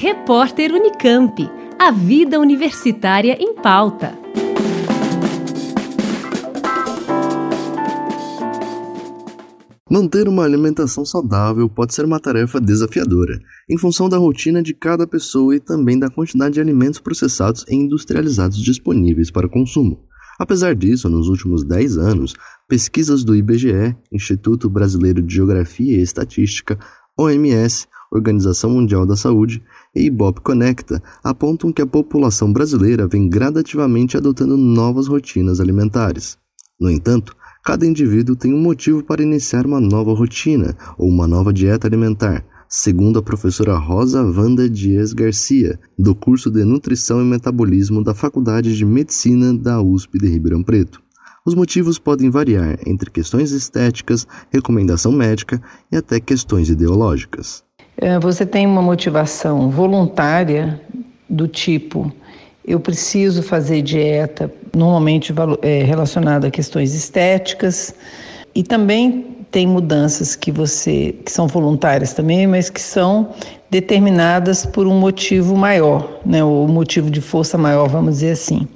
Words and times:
Repórter 0.00 0.72
Unicamp. 0.72 1.50
A 1.76 1.90
vida 1.90 2.38
universitária 2.38 3.36
em 3.40 3.52
pauta. 3.52 4.16
Manter 9.90 10.28
uma 10.28 10.44
alimentação 10.44 11.04
saudável 11.04 11.68
pode 11.68 11.94
ser 11.94 12.04
uma 12.04 12.20
tarefa 12.20 12.60
desafiadora, 12.60 13.40
em 13.68 13.76
função 13.76 14.08
da 14.08 14.16
rotina 14.16 14.62
de 14.62 14.72
cada 14.72 15.04
pessoa 15.04 15.56
e 15.56 15.58
também 15.58 15.98
da 15.98 16.08
quantidade 16.08 16.54
de 16.54 16.60
alimentos 16.60 17.00
processados 17.00 17.64
e 17.68 17.74
industrializados 17.74 18.58
disponíveis 18.58 19.32
para 19.32 19.48
consumo. 19.48 19.98
Apesar 20.38 20.76
disso, 20.76 21.08
nos 21.08 21.28
últimos 21.28 21.64
10 21.64 21.98
anos, 21.98 22.34
pesquisas 22.68 23.24
do 23.24 23.34
IBGE, 23.34 23.96
Instituto 24.12 24.70
Brasileiro 24.70 25.20
de 25.20 25.34
Geografia 25.34 25.98
e 25.98 26.02
Estatística, 26.02 26.78
OMS, 27.18 27.88
Organização 28.10 28.70
Mundial 28.70 29.04
da 29.04 29.16
Saúde 29.16 29.62
e 29.94 30.06
Ibope 30.06 30.40
Conecta 30.40 31.02
apontam 31.22 31.72
que 31.72 31.82
a 31.82 31.86
população 31.86 32.52
brasileira 32.52 33.06
vem 33.06 33.28
gradativamente 33.28 34.16
adotando 34.16 34.56
novas 34.56 35.06
rotinas 35.06 35.60
alimentares. 35.60 36.38
No 36.80 36.90
entanto, 36.90 37.36
cada 37.64 37.84
indivíduo 37.84 38.36
tem 38.36 38.54
um 38.54 38.60
motivo 38.60 39.02
para 39.02 39.22
iniciar 39.22 39.66
uma 39.66 39.80
nova 39.80 40.12
rotina 40.14 40.76
ou 40.96 41.08
uma 41.08 41.26
nova 41.26 41.52
dieta 41.52 41.86
alimentar, 41.86 42.44
segundo 42.68 43.18
a 43.18 43.22
professora 43.22 43.76
Rosa 43.76 44.22
Wanda 44.22 44.68
Dias 44.68 45.12
Garcia, 45.12 45.78
do 45.98 46.14
curso 46.14 46.50
de 46.50 46.64
Nutrição 46.64 47.20
e 47.20 47.24
Metabolismo 47.24 48.04
da 48.04 48.14
Faculdade 48.14 48.76
de 48.76 48.84
Medicina 48.84 49.52
da 49.52 49.80
USP 49.80 50.18
de 50.18 50.28
Ribeirão 50.28 50.62
Preto. 50.62 51.02
Os 51.44 51.54
motivos 51.54 51.98
podem 51.98 52.28
variar 52.28 52.78
entre 52.86 53.10
questões 53.10 53.52
estéticas, 53.52 54.26
recomendação 54.50 55.10
médica 55.10 55.62
e 55.90 55.96
até 55.96 56.20
questões 56.20 56.68
ideológicas. 56.68 57.64
É, 58.00 58.18
você 58.18 58.46
tem 58.46 58.66
uma 58.66 58.82
motivação 58.82 59.70
voluntária 59.70 60.80
do 61.28 61.46
tipo 61.48 62.12
eu 62.68 62.78
preciso 62.78 63.42
fazer 63.42 63.80
dieta, 63.80 64.52
normalmente 64.76 65.32
é, 65.62 65.82
relacionada 65.84 66.48
a 66.48 66.50
questões 66.50 66.94
estéticas, 66.94 67.94
e 68.54 68.62
também 68.62 69.38
tem 69.50 69.66
mudanças 69.66 70.36
que 70.36 70.52
você 70.52 71.14
que 71.24 71.32
são 71.32 71.46
voluntárias 71.46 72.12
também, 72.12 72.46
mas 72.46 72.68
que 72.68 72.80
são 72.80 73.30
determinadas 73.70 74.66
por 74.66 74.86
um 74.86 74.98
motivo 75.00 75.56
maior, 75.56 76.20
né, 76.26 76.44
o 76.44 76.66
motivo 76.68 77.10
de 77.10 77.22
força 77.22 77.56
maior, 77.56 77.88
vamos 77.88 78.16
dizer 78.16 78.32
assim. 78.32 78.68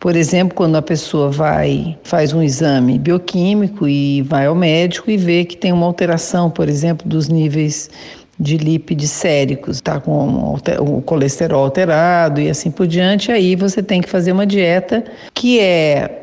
Por 0.00 0.16
exemplo, 0.16 0.56
quando 0.56 0.74
a 0.76 0.82
pessoa 0.82 1.30
vai 1.30 1.96
faz 2.02 2.32
um 2.32 2.42
exame 2.42 2.98
bioquímico 2.98 3.86
e 3.86 4.22
vai 4.22 4.46
ao 4.46 4.56
médico 4.56 5.08
e 5.08 5.16
vê 5.16 5.44
que 5.44 5.56
tem 5.56 5.72
uma 5.72 5.86
alteração, 5.86 6.50
por 6.50 6.68
exemplo, 6.68 7.08
dos 7.08 7.28
níveis 7.28 7.90
de 8.40 8.56
lípides 8.56 9.10
séricos, 9.10 9.76
está 9.76 10.00
com 10.00 10.54
o 10.80 11.02
colesterol 11.02 11.64
alterado 11.64 12.40
e 12.40 12.48
assim 12.48 12.70
por 12.70 12.86
diante, 12.86 13.30
aí 13.30 13.54
você 13.54 13.82
tem 13.82 14.00
que 14.00 14.08
fazer 14.08 14.32
uma 14.32 14.46
dieta 14.46 15.04
que 15.34 15.60
é 15.60 16.16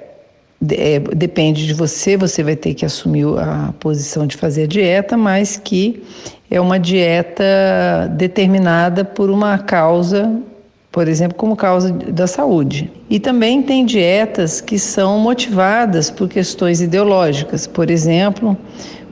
é, 0.71 0.99
depende 1.15 1.67
de 1.67 1.73
você, 1.75 2.17
você 2.17 2.41
vai 2.41 2.55
ter 2.55 2.73
que 2.73 2.83
assumir 2.83 3.27
a 3.37 3.71
posição 3.79 4.25
de 4.25 4.35
fazer 4.35 4.63
a 4.63 4.67
dieta, 4.67 5.15
mas 5.15 5.55
que 5.55 6.01
é 6.49 6.59
uma 6.59 6.79
dieta 6.79 8.11
determinada 8.17 9.05
por 9.05 9.29
uma 9.29 9.59
causa, 9.59 10.35
por 10.91 11.07
exemplo, 11.07 11.37
como 11.37 11.55
causa 11.55 11.91
da 11.91 12.25
saúde. 12.25 12.91
E 13.07 13.19
também 13.19 13.61
tem 13.61 13.85
dietas 13.85 14.59
que 14.59 14.79
são 14.79 15.19
motivadas 15.19 16.09
por 16.09 16.27
questões 16.27 16.81
ideológicas, 16.81 17.67
por 17.67 17.91
exemplo, 17.91 18.57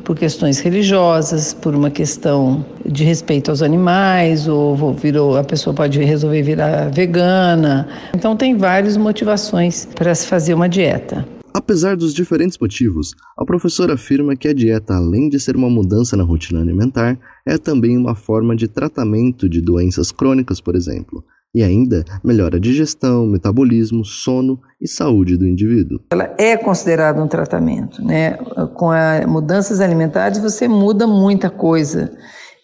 por 0.05 0.15
questões 0.15 0.59
religiosas, 0.59 1.53
por 1.53 1.75
uma 1.75 1.89
questão 1.89 2.63
de 2.85 3.03
respeito 3.03 3.49
aos 3.49 3.61
animais, 3.61 4.47
ou 4.47 4.93
virou, 4.93 5.35
a 5.35 5.43
pessoa 5.43 5.73
pode 5.73 5.99
resolver 6.01 6.43
virar 6.43 6.89
vegana. 6.91 7.87
Então 8.15 8.37
tem 8.37 8.55
várias 8.55 8.95
motivações 8.95 9.85
para 9.85 10.13
se 10.13 10.27
fazer 10.27 10.53
uma 10.53 10.69
dieta. 10.69 11.27
Apesar 11.53 11.95
dos 11.95 12.13
diferentes 12.13 12.57
motivos, 12.59 13.15
a 13.37 13.45
professora 13.45 13.93
afirma 13.93 14.35
que 14.35 14.47
a 14.47 14.53
dieta, 14.53 14.93
além 14.93 15.29
de 15.29 15.39
ser 15.39 15.55
uma 15.55 15.69
mudança 15.69 16.15
na 16.15 16.23
rotina 16.23 16.61
alimentar, 16.61 17.17
é 17.45 17.57
também 17.57 17.97
uma 17.97 18.13
forma 18.13 18.55
de 18.55 18.67
tratamento 18.67 19.49
de 19.49 19.61
doenças 19.61 20.11
crônicas, 20.11 20.61
por 20.61 20.75
exemplo, 20.75 21.23
e 21.55 21.63
ainda 21.63 22.03
melhora 22.21 22.57
a 22.57 22.59
digestão, 22.59 23.25
metabolismo, 23.25 24.03
sono 24.03 24.59
e 24.79 24.89
saúde 24.89 25.37
do 25.37 25.47
indivíduo. 25.47 26.01
Ela 26.11 26.35
é 26.37 26.57
considerada 26.57 27.23
um 27.23 27.29
tratamento, 27.29 28.03
né? 28.03 28.33
Com 28.73 28.91
as 28.91 29.25
mudanças 29.25 29.79
alimentares 29.79 30.37
você 30.37 30.67
muda 30.67 31.07
muita 31.07 31.49
coisa 31.49 32.11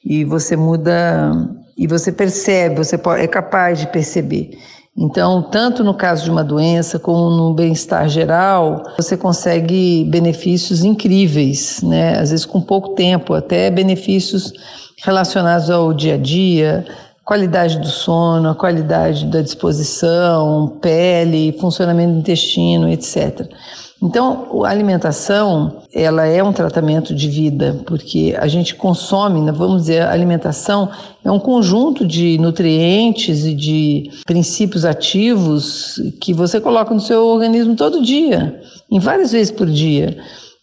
e 0.04 0.26
você 0.26 0.58
muda 0.58 1.32
e 1.78 1.88
você 1.88 2.12
percebe, 2.12 2.76
você 2.76 3.00
é 3.18 3.28
capaz 3.28 3.80
de 3.80 3.88
perceber. 3.88 4.58
Então, 4.98 5.42
tanto 5.42 5.86
no 5.86 5.94
caso 5.94 6.26
de 6.26 6.30
uma 6.30 6.44
doença 6.44 7.00
como 7.00 7.30
no 7.30 7.54
bem-estar 7.54 8.10
geral, 8.10 8.84
você 8.98 9.16
consegue 9.16 10.06
benefícios 10.12 10.84
incríveis, 10.84 11.82
né? 11.82 12.20
Às 12.20 12.32
vezes 12.32 12.46
com 12.46 12.60
pouco 12.60 12.90
tempo, 12.90 13.34
até 13.34 13.72
benefícios 13.72 14.52
relacionados 15.02 15.70
ao 15.70 15.94
dia 15.94 16.16
a 16.16 16.18
dia, 16.18 16.86
qualidade 17.26 17.80
do 17.80 17.88
sono, 17.88 18.50
a 18.50 18.56
qualidade 18.56 19.26
da 19.26 19.42
disposição, 19.42 20.78
pele, 20.82 21.58
funcionamento 21.60 22.14
do 22.14 22.20
intestino, 22.20 22.90
etc. 22.90 23.48
Então, 24.04 24.64
a 24.66 24.70
alimentação, 24.70 25.84
ela 25.94 26.26
é 26.26 26.42
um 26.42 26.52
tratamento 26.52 27.14
de 27.14 27.30
vida, 27.30 27.80
porque 27.86 28.36
a 28.40 28.48
gente 28.48 28.74
consome, 28.74 29.40
né, 29.42 29.52
vamos 29.52 29.82
dizer, 29.82 30.02
a 30.02 30.12
alimentação 30.12 30.90
é 31.24 31.30
um 31.30 31.38
conjunto 31.38 32.06
de 32.06 32.40
nutrientes 32.40 33.46
e 33.46 33.54
de 33.54 34.10
princípios 34.26 34.86
ativos 34.86 36.02
que 36.20 36.34
você 36.34 36.60
coloca 36.60 36.92
no 36.96 37.00
seu 37.00 37.28
organismo 37.28 37.76
todo 37.76 38.02
dia, 38.02 38.60
em 38.90 39.00
várias 39.00 39.32
vezes 39.32 39.52
por 39.52 39.68
dia. 39.68 40.18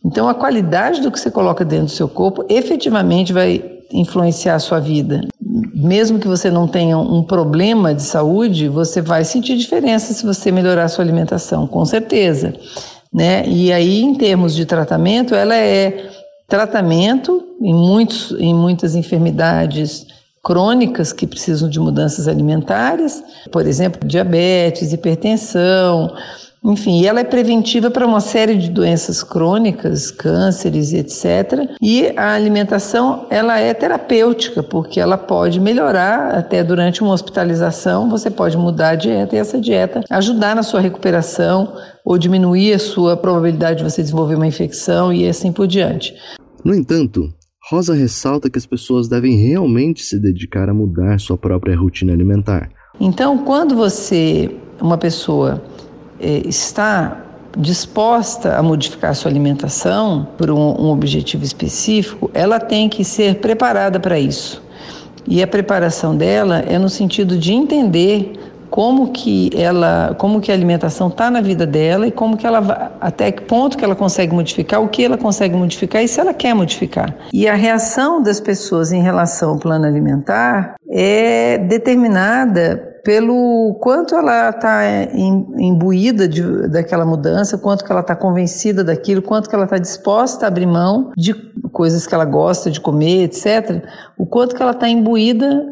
Então, 0.04 0.28
a 0.28 0.34
qualidade 0.34 1.00
do 1.00 1.12
que 1.12 1.20
você 1.20 1.30
coloca 1.30 1.64
dentro 1.64 1.86
do 1.86 1.92
seu 1.92 2.08
corpo 2.08 2.44
efetivamente 2.48 3.32
vai 3.32 3.62
influenciar 3.92 4.56
a 4.56 4.58
sua 4.58 4.80
vida. 4.80 5.20
Mesmo 5.74 6.18
que 6.18 6.28
você 6.28 6.50
não 6.50 6.66
tenha 6.68 6.98
um 6.98 7.22
problema 7.22 7.94
de 7.94 8.02
saúde, 8.02 8.68
você 8.68 9.00
vai 9.00 9.24
sentir 9.24 9.56
diferença 9.56 10.12
se 10.12 10.24
você 10.24 10.52
melhorar 10.52 10.84
a 10.84 10.88
sua 10.88 11.04
alimentação, 11.04 11.66
com 11.66 11.84
certeza 11.84 12.54
né? 13.12 13.46
E 13.46 13.72
aí, 13.72 14.02
em 14.02 14.14
termos 14.14 14.54
de 14.54 14.66
tratamento, 14.66 15.34
ela 15.34 15.56
é 15.56 16.10
tratamento 16.46 17.44
em, 17.60 17.74
muitos, 17.74 18.32
em 18.38 18.54
muitas 18.54 18.94
enfermidades 18.94 20.06
crônicas 20.42 21.12
que 21.12 21.26
precisam 21.26 21.68
de 21.68 21.80
mudanças 21.80 22.28
alimentares, 22.28 23.22
por 23.50 23.66
exemplo, 23.66 24.06
diabetes, 24.06 24.92
hipertensão, 24.92 26.14
enfim, 26.64 27.04
ela 27.04 27.20
é 27.20 27.24
preventiva 27.24 27.90
para 27.90 28.06
uma 28.06 28.20
série 28.20 28.56
de 28.56 28.68
doenças 28.68 29.22
crônicas, 29.22 30.10
cânceres, 30.10 30.92
etc. 30.92 31.68
E 31.80 32.12
a 32.16 32.34
alimentação, 32.34 33.26
ela 33.30 33.58
é 33.58 33.72
terapêutica, 33.72 34.62
porque 34.62 35.00
ela 35.00 35.16
pode 35.16 35.60
melhorar 35.60 36.34
até 36.34 36.64
durante 36.64 37.02
uma 37.02 37.12
hospitalização, 37.12 38.10
você 38.10 38.30
pode 38.30 38.56
mudar 38.56 38.90
a 38.90 38.94
dieta 38.96 39.36
e 39.36 39.38
essa 39.38 39.60
dieta 39.60 40.02
ajudar 40.10 40.56
na 40.56 40.62
sua 40.62 40.80
recuperação 40.80 41.74
ou 42.04 42.18
diminuir 42.18 42.72
a 42.74 42.78
sua 42.78 43.16
probabilidade 43.16 43.78
de 43.78 43.84
você 43.84 44.02
desenvolver 44.02 44.34
uma 44.34 44.46
infecção 44.46 45.12
e 45.12 45.28
assim 45.28 45.52
por 45.52 45.66
diante. 45.66 46.14
No 46.64 46.74
entanto, 46.74 47.28
Rosa 47.70 47.94
ressalta 47.94 48.48
que 48.48 48.58
as 48.58 48.66
pessoas 48.66 49.08
devem 49.08 49.36
realmente 49.36 50.02
se 50.02 50.18
dedicar 50.18 50.68
a 50.68 50.74
mudar 50.74 51.20
sua 51.20 51.36
própria 51.36 51.76
rotina 51.76 52.12
alimentar. 52.12 52.70
Então, 52.98 53.38
quando 53.38 53.76
você, 53.76 54.50
uma 54.80 54.96
pessoa 54.96 55.62
está 56.20 57.24
disposta 57.56 58.56
a 58.56 58.62
modificar 58.62 59.14
sua 59.14 59.30
alimentação 59.30 60.28
por 60.36 60.50
um, 60.50 60.56
um 60.56 60.90
objetivo 60.90 61.44
específico, 61.44 62.30
ela 62.34 62.60
tem 62.60 62.88
que 62.88 63.04
ser 63.04 63.36
preparada 63.36 63.98
para 63.98 64.18
isso. 64.18 64.62
E 65.26 65.42
a 65.42 65.46
preparação 65.46 66.16
dela 66.16 66.60
é 66.60 66.78
no 66.78 66.88
sentido 66.88 67.36
de 67.36 67.52
entender 67.52 68.32
como 68.70 69.12
que 69.12 69.50
ela, 69.54 70.14
como 70.18 70.40
que 70.40 70.50
a 70.50 70.54
alimentação 70.54 71.08
está 71.08 71.30
na 71.30 71.40
vida 71.40 71.66
dela 71.66 72.06
e 72.06 72.12
como 72.12 72.36
que 72.36 72.46
ela 72.46 72.92
até 73.00 73.32
que 73.32 73.42
ponto 73.42 73.76
que 73.76 73.84
ela 73.84 73.96
consegue 73.96 74.34
modificar, 74.34 74.82
o 74.82 74.88
que 74.88 75.04
ela 75.04 75.16
consegue 75.16 75.56
modificar 75.56 76.02
e 76.02 76.08
se 76.08 76.20
ela 76.20 76.34
quer 76.34 76.54
modificar. 76.54 77.14
E 77.32 77.48
a 77.48 77.54
reação 77.54 78.22
das 78.22 78.40
pessoas 78.40 78.92
em 78.92 79.02
relação 79.02 79.50
ao 79.50 79.58
plano 79.58 79.86
alimentar 79.86 80.76
é 80.90 81.58
determinada 81.58 82.88
pelo 83.04 83.78
quanto 83.80 84.14
ela 84.14 84.50
está 84.50 84.82
imbuída 85.56 86.28
de, 86.28 86.42
daquela 86.68 87.06
mudança, 87.06 87.56
quanto 87.56 87.84
que 87.84 87.90
ela 87.90 88.02
está 88.02 88.14
convencida 88.14 88.84
daquilo, 88.84 89.22
quanto 89.22 89.48
que 89.48 89.54
ela 89.54 89.64
está 89.64 89.78
disposta 89.78 90.44
a 90.44 90.48
abrir 90.48 90.66
mão 90.66 91.10
de 91.16 91.32
coisas 91.72 92.06
que 92.06 92.14
ela 92.14 92.24
gosta 92.24 92.70
de 92.70 92.80
comer, 92.80 93.24
etc. 93.24 93.82
O 94.18 94.26
quanto 94.26 94.54
que 94.54 94.62
ela 94.62 94.72
está 94.72 94.88
imbuída 94.88 95.64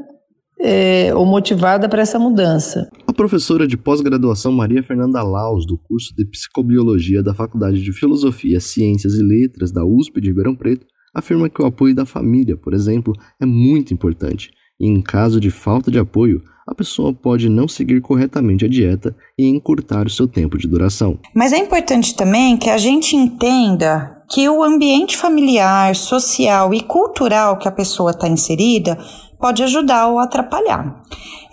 é, 0.58 1.14
ou 1.14 1.26
motivada 1.26 1.88
para 1.88 2.00
essa 2.00 2.18
mudança. 2.18 2.88
A 3.06 3.12
professora 3.12 3.66
de 3.66 3.76
pós-graduação 3.76 4.52
Maria 4.52 4.82
Fernanda 4.82 5.22
Laus, 5.22 5.66
do 5.66 5.76
curso 5.76 6.14
de 6.16 6.24
Psicobiologia 6.24 7.22
da 7.22 7.34
Faculdade 7.34 7.82
de 7.82 7.92
Filosofia, 7.92 8.60
Ciências 8.60 9.14
e 9.14 9.22
Letras 9.22 9.70
da 9.70 9.84
USP 9.84 10.20
de 10.20 10.28
Ribeirão 10.28 10.56
Preto, 10.56 10.86
afirma 11.14 11.50
que 11.50 11.60
o 11.60 11.66
apoio 11.66 11.94
da 11.94 12.06
família, 12.06 12.56
por 12.56 12.72
exemplo, 12.72 13.12
é 13.40 13.44
muito 13.44 13.92
importante 13.92 14.50
Em 14.78 15.00
caso 15.00 15.40
de 15.40 15.50
falta 15.50 15.90
de 15.90 15.99
apoio, 15.99 16.43
a 16.67 16.75
pessoa 16.75 17.14
pode 17.14 17.49
não 17.49 17.69
seguir 17.69 18.00
corretamente 18.00 18.64
a 18.64 18.69
dieta 18.69 19.17
e 19.38 19.46
encurtar 19.46 20.06
o 20.06 20.11
seu 20.11 20.26
tempo 20.26 20.58
de 20.58 20.67
duração. 20.67 21.19
Mas 21.34 21.52
é 21.52 21.58
importante 21.58 22.14
também 22.14 22.56
que 22.56 22.69
a 22.69 22.76
gente 22.76 23.14
entenda 23.14 24.17
que 24.28 24.49
o 24.49 24.62
ambiente 24.62 25.17
familiar, 25.17 25.94
social 25.94 26.75
e 26.75 26.81
cultural 26.82 27.58
que 27.58 27.69
a 27.69 27.73
pessoa 27.73 28.11
está 28.11 28.26
inserida 28.26 28.99
pode 29.38 29.62
ajudar 29.62 30.08
ou 30.08 30.19
atrapalhar. 30.19 31.02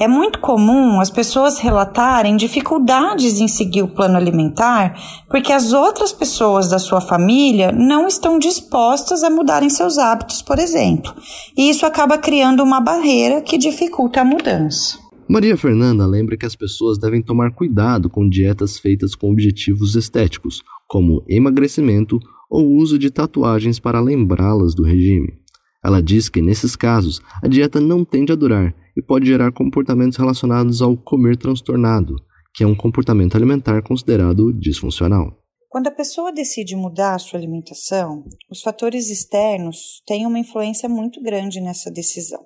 É 0.04 0.08
muito 0.08 0.40
comum 0.40 1.00
as 1.00 1.10
pessoas 1.10 1.60
relatarem 1.60 2.36
dificuldades 2.36 3.40
em 3.40 3.48
seguir 3.48 3.84
o 3.84 3.88
plano 3.88 4.18
alimentar 4.18 5.00
porque 5.30 5.54
as 5.54 5.72
outras 5.72 6.12
pessoas 6.12 6.70
da 6.70 6.78
sua 6.78 7.00
família 7.00 7.72
não 7.72 8.06
estão 8.06 8.38
dispostas 8.38 9.24
a 9.24 9.30
mudarem 9.30 9.70
seus 9.70 9.98
hábitos, 9.98 10.42
por 10.42 10.60
exemplo. 10.60 11.16
E 11.58 11.70
isso 11.70 11.86
acaba 11.86 12.18
criando 12.18 12.62
uma 12.62 12.82
barreira 12.82 13.42
que 13.42 13.58
dificulta 13.58 14.20
a 14.20 14.26
mudança. 14.26 15.00
Maria 15.26 15.56
Fernanda 15.56 16.06
lembra 16.06 16.36
que 16.36 16.46
as 16.46 16.54
pessoas 16.54 16.98
devem 16.98 17.22
tomar 17.22 17.54
cuidado 17.54 18.10
com 18.10 18.28
dietas 18.28 18.78
feitas 18.78 19.16
com 19.16 19.32
objetivos 19.32 19.96
estéticos, 19.96 20.62
como 20.86 21.24
emagrecimento 21.30 22.20
ou 22.50 22.74
uso 22.74 23.00
de 23.00 23.10
tatuagens 23.10 23.80
para 23.80 24.02
lembrá-las 24.02 24.76
do 24.76 24.84
regime. 24.84 25.34
Ela 25.82 26.02
diz 26.02 26.28
que, 26.28 26.42
nesses 26.42 26.76
casos, 26.76 27.22
a 27.42 27.48
dieta 27.48 27.80
não 27.80 28.04
tende 28.04 28.34
a 28.34 28.36
durar 28.36 28.76
e 28.95 29.01
pode 29.01 29.25
gerar 29.25 29.51
comportamentos 29.51 30.18
relacionados 30.18 30.81
ao 30.81 30.95
comer 30.95 31.38
transtornado, 31.38 32.16
que 32.54 32.63
é 32.63 32.68
um 32.68 32.75
comportamento 32.75 33.36
alimentar 33.36 33.81
considerado 33.81 34.54
disfuncional. 34.54 35.44
Quando 35.69 35.88
a 35.88 35.92
pessoa 35.92 36.31
decide 36.31 36.75
mudar 36.75 37.18
sua 37.19 37.40
alimentação, 37.40 38.24
os 38.48 38.62
fatores 38.62 39.10
externos 39.10 40.04
têm 40.06 40.28
uma 40.28 40.38
influência 40.38 40.88
muito 40.88 41.19
grande 41.19 41.60
nessa 41.60 41.90
decisão, 41.90 42.45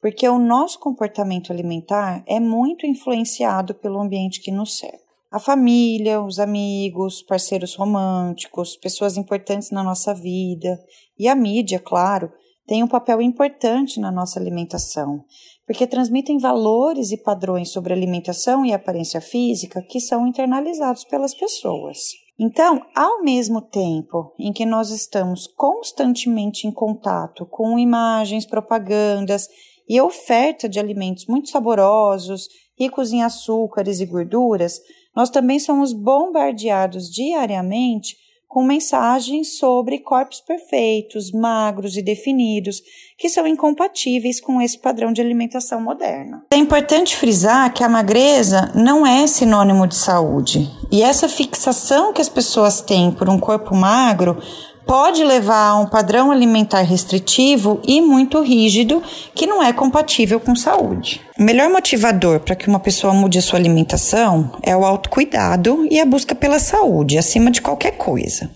porque 0.00 0.28
o 0.28 0.38
nosso 0.38 0.78
comportamento 0.78 1.52
alimentar 1.52 2.22
é 2.28 2.38
muito 2.38 2.86
influenciado 2.86 3.74
pelo 3.74 4.00
ambiente 4.00 4.40
que 4.40 4.52
nos 4.52 4.78
cerca. 4.78 5.02
A 5.32 5.40
família, 5.40 6.22
os 6.22 6.38
amigos, 6.38 7.20
parceiros 7.22 7.74
românticos, 7.74 8.76
pessoas 8.76 9.16
importantes 9.16 9.72
na 9.72 9.82
nossa 9.82 10.14
vida 10.14 10.78
e 11.18 11.26
a 11.26 11.34
mídia, 11.34 11.80
claro, 11.80 12.30
têm 12.68 12.84
um 12.84 12.88
papel 12.88 13.20
importante 13.20 13.98
na 13.98 14.12
nossa 14.12 14.38
alimentação, 14.38 15.24
porque 15.66 15.86
transmitem 15.86 16.38
valores 16.38 17.10
e 17.10 17.16
padrões 17.16 17.70
sobre 17.70 17.92
alimentação 17.92 18.64
e 18.64 18.72
aparência 18.72 19.20
física 19.20 19.82
que 19.82 20.00
são 20.00 20.26
internalizados 20.26 21.04
pelas 21.04 21.34
pessoas. 21.34 21.98
Então, 22.38 22.82
ao 22.94 23.22
mesmo 23.22 23.60
tempo 23.60 24.34
em 24.38 24.52
que 24.52 24.66
nós 24.66 24.90
estamos 24.90 25.46
constantemente 25.46 26.66
em 26.66 26.72
contato 26.72 27.46
com 27.46 27.78
imagens, 27.78 28.44
propagandas 28.44 29.48
e 29.88 30.00
oferta 30.00 30.68
de 30.68 30.80
alimentos 30.80 31.26
muito 31.26 31.48
saborosos, 31.50 32.48
ricos 32.78 33.12
em 33.12 33.22
açúcares 33.22 34.00
e 34.00 34.06
gorduras, 34.06 34.80
nós 35.14 35.30
também 35.30 35.60
somos 35.60 35.92
bombardeados 35.92 37.08
diariamente 37.08 38.16
com 38.54 38.62
mensagens 38.62 39.58
sobre 39.58 39.98
corpos 39.98 40.40
perfeitos, 40.40 41.32
magros 41.32 41.96
e 41.96 42.02
definidos, 42.02 42.80
que 43.18 43.28
são 43.28 43.48
incompatíveis 43.48 44.40
com 44.40 44.62
esse 44.62 44.78
padrão 44.78 45.12
de 45.12 45.20
alimentação 45.20 45.80
moderno. 45.80 46.42
É 46.52 46.56
importante 46.56 47.16
frisar 47.16 47.74
que 47.74 47.82
a 47.82 47.88
magreza 47.88 48.70
não 48.72 49.04
é 49.04 49.26
sinônimo 49.26 49.88
de 49.88 49.96
saúde, 49.96 50.70
e 50.92 51.02
essa 51.02 51.28
fixação 51.28 52.12
que 52.12 52.20
as 52.20 52.28
pessoas 52.28 52.80
têm 52.80 53.10
por 53.10 53.28
um 53.28 53.40
corpo 53.40 53.74
magro 53.74 54.40
pode 54.86 55.24
levar 55.24 55.70
a 55.70 55.78
um 55.78 55.86
padrão 55.86 56.30
alimentar 56.30 56.82
restritivo 56.82 57.80
e 57.86 58.00
muito 58.00 58.40
rígido 58.40 59.02
que 59.34 59.46
não 59.46 59.62
é 59.62 59.72
compatível 59.72 60.38
com 60.38 60.54
saúde. 60.54 61.20
O 61.38 61.42
melhor 61.42 61.68
motivador 61.70 62.40
para 62.40 62.54
que 62.54 62.68
uma 62.68 62.78
pessoa 62.78 63.12
mude 63.12 63.38
a 63.38 63.42
sua 63.42 63.58
alimentação 63.58 64.52
é 64.62 64.76
o 64.76 64.84
autocuidado 64.84 65.86
e 65.90 65.98
a 65.98 66.04
busca 66.04 66.34
pela 66.34 66.58
saúde, 66.58 67.18
acima 67.18 67.50
de 67.50 67.60
qualquer 67.60 67.92
coisa. 67.92 68.50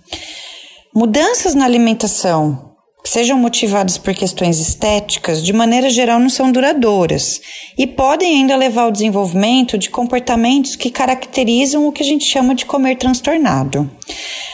Mudanças 0.94 1.54
na 1.54 1.64
alimentação 1.64 2.68
que 3.02 3.08
sejam 3.08 3.38
motivadas 3.38 3.96
por 3.96 4.12
questões 4.12 4.58
estéticas, 4.58 5.42
de 5.42 5.52
maneira 5.52 5.88
geral, 5.88 6.18
não 6.18 6.28
são 6.28 6.50
duradouras 6.50 7.40
e 7.76 7.86
podem 7.86 8.36
ainda 8.36 8.56
levar 8.56 8.82
ao 8.82 8.90
desenvolvimento 8.90 9.78
de 9.78 9.88
comportamentos 9.88 10.76
que 10.76 10.90
caracterizam 10.90 11.86
o 11.86 11.92
que 11.92 12.02
a 12.02 12.06
gente 12.06 12.24
chama 12.24 12.54
de 12.54 12.66
comer 12.66 12.96
transtornado. 12.96 13.88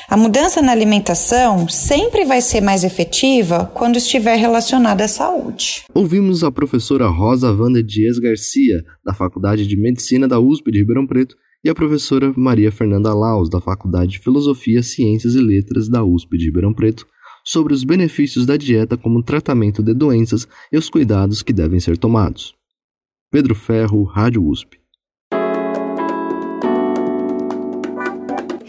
A 0.06 0.19
mudança 0.19 0.61
na 0.61 0.71
alimentação 0.71 1.67
sempre 1.67 2.27
vai 2.27 2.43
ser 2.43 2.61
mais 2.61 2.85
efetiva 2.85 3.71
quando 3.73 3.97
estiver 3.97 4.37
relacionada 4.37 5.05
à 5.05 5.09
saúde. 5.09 5.85
Ouvimos 5.95 6.45
a 6.45 6.53
professora 6.53 7.06
Rosa 7.06 7.51
Wanda 7.51 7.83
Dias 7.83 8.19
Garcia, 8.19 8.85
da 9.03 9.15
Faculdade 9.15 9.67
de 9.67 9.77
Medicina 9.77 10.29
da 10.29 10.39
USP 10.39 10.71
de 10.71 10.79
Ribeirão 10.81 11.06
Preto, 11.06 11.37
e 11.65 11.71
a 11.71 11.75
professora 11.75 12.31
Maria 12.37 12.71
Fernanda 12.71 13.15
Laus, 13.15 13.49
da 13.49 13.62
Faculdade 13.62 14.12
de 14.12 14.19
Filosofia, 14.19 14.83
Ciências 14.83 15.35
e 15.35 15.41
Letras 15.41 15.89
da 15.89 16.05
USP 16.05 16.37
de 16.37 16.45
Ribeirão 16.45 16.75
Preto, 16.75 17.06
sobre 17.43 17.73
os 17.73 17.83
benefícios 17.83 18.45
da 18.45 18.59
dieta 18.59 18.99
como 18.99 19.23
tratamento 19.23 19.83
de 19.83 19.95
doenças 19.95 20.47
e 20.71 20.77
os 20.77 20.91
cuidados 20.91 21.43
que 21.43 21.53
devem 21.53 21.81
ser 21.81 21.97
tomados. 21.97 22.55
Pedro 23.31 23.55
Ferro, 23.55 24.05
Rádio 24.05 24.47
USP. 24.47 24.83